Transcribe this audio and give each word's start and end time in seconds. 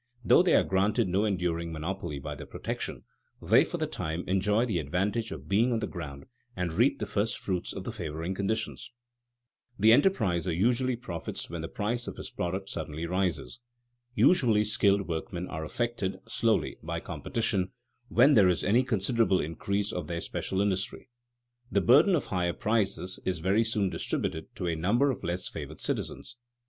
Though 0.25 0.41
they 0.41 0.55
are 0.55 0.63
granted 0.63 1.07
no 1.07 1.25
enduring 1.25 1.71
monopoly 1.71 2.17
by 2.17 2.33
the 2.33 2.47
protection, 2.47 3.03
they 3.39 3.63
for 3.63 3.77
the 3.77 3.85
time 3.85 4.23
enjoy 4.25 4.65
the 4.65 4.79
advantage 4.79 5.31
of 5.31 5.47
being 5.47 5.71
on 5.71 5.77
the 5.77 5.85
ground 5.85 6.25
and 6.55 6.73
reap 6.73 6.97
the 6.97 7.05
first 7.05 7.37
fruits 7.37 7.71
of 7.71 7.83
the 7.83 7.91
favoring 7.91 8.33
conditions. 8.33 8.89
The 9.77 9.91
enterpriser 9.91 10.57
usually 10.57 10.95
profits 10.95 11.51
when 11.51 11.61
the 11.61 11.67
price 11.67 12.07
of 12.07 12.17
his 12.17 12.31
product 12.31 12.67
suddenly 12.71 13.05
rises. 13.05 13.59
Usually 14.15 14.63
skilled 14.63 15.07
workmen 15.07 15.47
are 15.49 15.63
affected 15.63 16.19
slowly 16.27 16.77
by 16.81 16.99
competition 16.99 17.71
when 18.07 18.33
there 18.33 18.49
is 18.49 18.63
any 18.63 18.81
considerable 18.81 19.39
increase 19.39 19.91
of 19.93 20.07
their 20.07 20.19
special 20.21 20.61
industry. 20.61 21.09
The 21.71 21.79
burden 21.79 22.15
of 22.15 22.25
higher 22.25 22.53
prices 22.53 23.19
is 23.23 23.37
very 23.37 23.63
soon 23.63 23.91
distributed 23.91 24.55
to 24.55 24.65
a 24.65 24.75
number 24.75 25.11
of 25.11 25.23
less 25.23 25.47
favored 25.47 25.79
citizens. 25.79 26.37